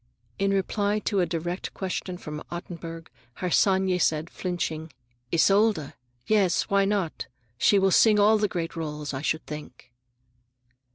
In 0.39 0.49
reply 0.49 0.97
to 0.97 1.19
a 1.19 1.27
direct 1.27 1.75
question 1.75 2.17
from 2.17 2.41
Ottenburg, 2.49 3.07
Harsanyi 3.35 3.99
said, 3.99 4.31
flinching, 4.31 4.91
"Isolde? 5.31 5.93
Yes, 6.25 6.63
why 6.63 6.85
not? 6.85 7.27
She 7.59 7.77
will 7.77 7.91
sing 7.91 8.19
all 8.19 8.39
the 8.39 8.47
great 8.47 8.75
roles, 8.75 9.13
I 9.13 9.21
should 9.21 9.45
think." 9.45 9.91